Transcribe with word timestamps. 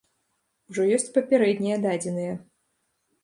Ужо 0.69 0.81
ёсць 0.95 1.11
папярэднія 1.17 1.77
дадзеныя. 1.85 2.33